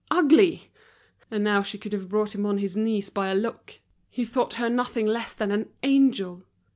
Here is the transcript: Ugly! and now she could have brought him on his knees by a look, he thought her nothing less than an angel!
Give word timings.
Ugly! 0.09 0.71
and 1.29 1.43
now 1.43 1.61
she 1.61 1.77
could 1.77 1.93
have 1.93 2.09
brought 2.09 2.33
him 2.33 2.43
on 2.43 2.57
his 2.57 2.75
knees 2.75 3.11
by 3.11 3.29
a 3.29 3.35
look, 3.35 3.79
he 4.09 4.25
thought 4.25 4.55
her 4.55 4.67
nothing 4.67 5.05
less 5.05 5.35
than 5.35 5.51
an 5.51 5.69
angel! 5.83 6.43